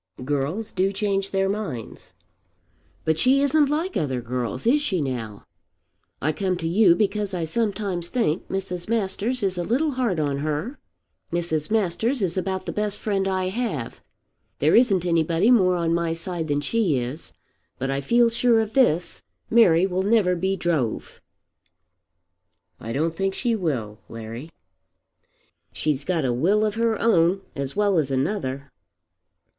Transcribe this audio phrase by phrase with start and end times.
[0.25, 2.13] "Girls do change their minds."
[3.05, 4.65] "But she isn't like other girls.
[4.65, 5.43] Is she now?
[6.19, 8.89] I come to you because I sometimes think Mrs.
[8.89, 10.79] Masters is a little hard on her.
[11.31, 11.69] Mrs.
[11.69, 14.01] Masters is about the best friend I have.
[14.57, 17.31] There isn't anybody more on my side than she is.
[17.77, 19.21] But I feel sure of this;
[19.51, 21.21] Mary will never be drove."
[22.79, 24.49] "I don't think she will, Larry."
[25.71, 28.71] "She's got a will of her own as well as another."